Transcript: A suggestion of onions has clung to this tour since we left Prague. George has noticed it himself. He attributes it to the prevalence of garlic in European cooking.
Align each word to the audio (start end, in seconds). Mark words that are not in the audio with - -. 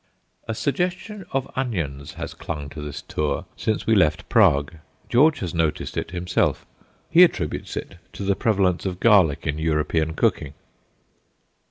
A 0.47 0.55
suggestion 0.55 1.27
of 1.31 1.47
onions 1.55 2.13
has 2.13 2.33
clung 2.33 2.69
to 2.69 2.81
this 2.81 3.03
tour 3.03 3.45
since 3.55 3.85
we 3.85 3.93
left 3.93 4.27
Prague. 4.29 4.77
George 5.09 5.41
has 5.41 5.53
noticed 5.53 5.95
it 5.95 6.09
himself. 6.09 6.65
He 7.11 7.23
attributes 7.23 7.77
it 7.77 7.97
to 8.13 8.23
the 8.23 8.35
prevalence 8.35 8.87
of 8.87 8.99
garlic 8.99 9.45
in 9.45 9.59
European 9.59 10.15
cooking. 10.15 10.55